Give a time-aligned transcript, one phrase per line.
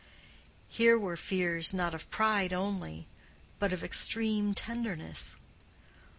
[0.67, 3.07] Here were fears not of pride only,
[3.59, 5.37] but of extreme tenderness.